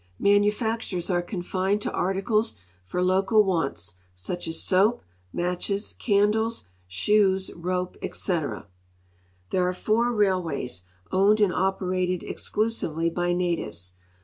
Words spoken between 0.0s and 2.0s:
Manufactures are confined to